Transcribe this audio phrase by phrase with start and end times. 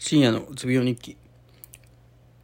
[0.00, 1.16] 深夜のうつ病日記。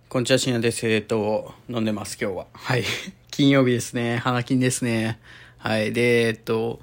[0.08, 0.88] こんにちは、深夜です。
[0.88, 2.46] えっと、飲んでます、今日は。
[2.52, 2.82] はい。
[3.30, 4.16] 金曜日ですね。
[4.16, 5.20] 花金ですね。
[5.58, 5.92] はい。
[5.92, 6.80] で、えっと、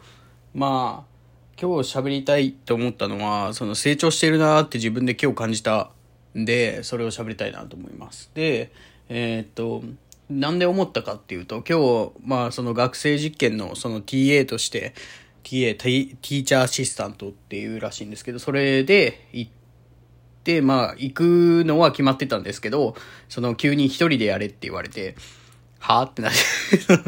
[0.56, 5.92] まあ、今日喋りたいと思ったのは、その成長してるなって自分で今日感じた
[6.38, 8.32] んで、それを喋りたいなと思います。
[8.34, 8.72] で、
[9.10, 9.84] えっと、
[10.30, 14.94] なんで思ったかっていうと、今日、まあ、その学生実験のその TA として、
[15.44, 19.61] TA、ティーチャーアシスタントっていうらしいんですけど、それで行って、
[20.62, 22.96] まあ、行くのは決まってたんですけど、
[23.30, 25.16] その急に一人でやれって言われて、
[25.80, 26.38] はぁってなって、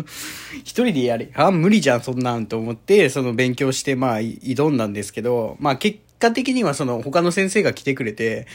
[0.63, 8.47] 一人でやれ、あ無理じゃん、そんなんと思って、その勉強して、まあ、挑んだんですけど、まあ、結果的にはその他の先生が来てくれて、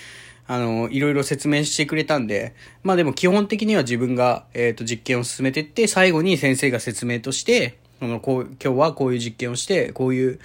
[0.51, 10.41] あの、いろいろ説明してくれたんで、まあでも基本的には自分が、えっ、と、実験を進めてって、最後に先生が説明として、この、こう、今日はこういう実験をして、こういう、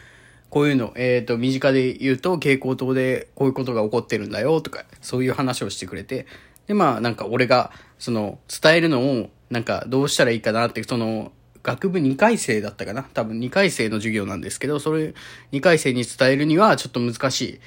[0.53, 6.27] こういうの、えっ、と、身近で言うと、蛍光灯でこういうことが起こってるんだよ、とか、そういう話をしてくれて、
[6.67, 11.31] で、まあ、なんか俺が、その、伝えるのを、なんか、どうしたらいいかなって、その、
[11.63, 13.01] 学部2回生だったかな？
[13.01, 15.15] 多分2回生の授業なんですけど、それ、
[15.53, 17.59] 2回生に伝えるにはちょっと難し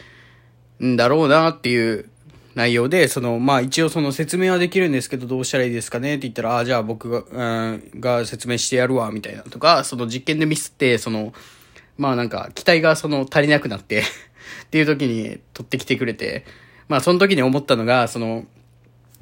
[0.80, 2.08] いんだろうなっていう
[2.54, 11.32] 内容で、その、まあ一応その説明はできるんですけど、どうしたらいいですかねって言ったら、ああ、じゃあ僕が、うん、が説明してやるわ、みたいなとか、その実験でミスって、その、
[11.98, 14.00] まあなんか、期待がその足りなくなって
[14.64, 16.44] っていう時に取ってきてくれて、
[16.88, 18.44] まあその時に思ったのが、その、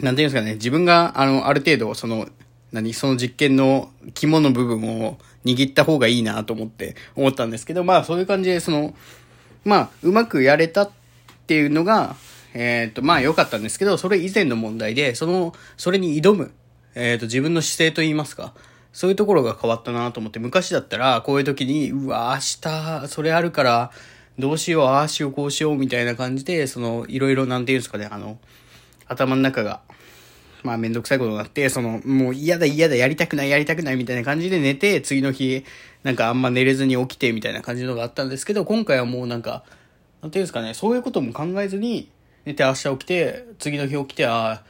[0.00, 2.28] なんていうんですかね、自分が、あの、ある程度、その、
[2.72, 8.94] 何、その実験の肝の部分を握った方がいいなと思って思ったんですけど、まあそういう感じで、その、
[9.64, 10.90] まあ、うまくやれたっ
[11.46, 12.16] ていうのが、
[12.52, 16.52] えっ、と、まあ良かったんですけど、それ以前の問題で、その、それに挑む、
[16.94, 18.54] えっ、と、自分の姿勢といいますか、
[18.94, 23.90] そういうところが変わったなと思って、昔だったら、こういう時に、うわ、明日、それあるから、
[24.38, 28.38] どうしよう、ああしよう、こうしよう、みたいな感じで、その、いろいろ、なんていうんですかね、あの、
[29.08, 29.80] 頭の中が、
[30.62, 35.64] まあめんどくさいことになって、その、もう嫌だ嫌だ、やりたくない、やりたくないみたいな感じで寝て、次の日、
[36.04, 39.64] なんかあんま寝れずに起きてみたいな感じのがあったんですけど、今回はもうなんか、
[40.22, 42.10] なんていうんですかね、そういうことも考えずに、
[42.44, 44.62] 寝て明日起きて、次の日起きて、ああ、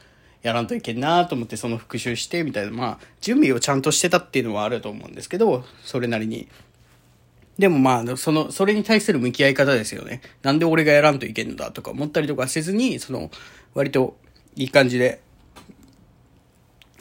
[0.45, 6.47] やらんといけんなと思ってその復習してみたいな、まあ、準備をちゃんとしてたっていうのはあると思うんですけど、それなりに。
[7.57, 10.21] でもまあ、その、それに対する向き合い方ですよね。
[10.43, 13.31] なんで俺がやらんといけんのだとか思ったりとかせずに、その、
[13.73, 14.17] 割と
[14.55, 15.19] いい感じで、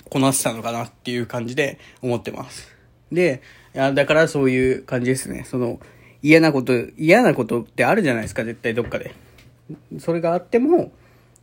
[0.09, 2.72] こなせたのかなっていう感じで思ってます。
[3.12, 3.43] で、
[3.75, 5.44] いやだからそういう感じですね。
[5.44, 5.81] その、
[6.22, 9.15] 嫌なこと、嫌なことってあるじゃないですか、絶対どっかで。
[9.99, 10.93] それがあっても、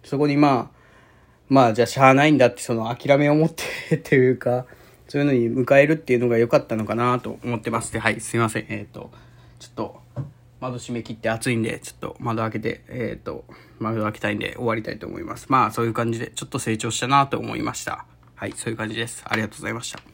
[0.04, 0.81] そこにまあ、
[1.52, 4.66] まあじゃあしゃあないんだってその諦めを持ってっていうか、
[5.10, 7.92] そういうのに迎えるっていうのが良かったのかなと思ってます。
[7.92, 8.68] で、はい、すいません。
[8.70, 9.12] えっ、と、
[9.60, 10.00] ちょっと、
[10.62, 13.44] 窓閉め切って暑いんで、ちょっと窓開けて、えっ、と、
[13.80, 15.48] 窓開けたいんで終わりたいと思います。
[15.50, 18.06] まあそういう感じで、ちょっと成長したなと思いました。
[18.36, 19.22] はい、そういう感じです。
[19.28, 20.11] ありがとうございました。